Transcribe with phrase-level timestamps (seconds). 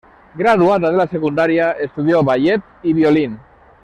[0.33, 3.37] Graduada de la secundaria, estudió ballet y violín.